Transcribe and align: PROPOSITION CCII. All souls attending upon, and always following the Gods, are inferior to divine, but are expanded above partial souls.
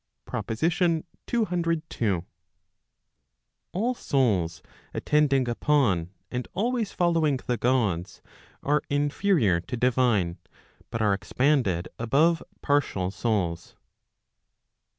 PROPOSITION 0.25 1.03
CCII. 1.27 2.23
All 3.71 3.93
souls 3.93 4.63
attending 4.95 5.47
upon, 5.47 6.09
and 6.31 6.47
always 6.55 6.91
following 6.91 7.37
the 7.45 7.55
Gods, 7.57 8.23
are 8.63 8.81
inferior 8.89 9.59
to 9.61 9.77
divine, 9.77 10.39
but 10.89 11.03
are 11.03 11.13
expanded 11.13 11.87
above 11.99 12.41
partial 12.63 13.11
souls. 13.11 13.75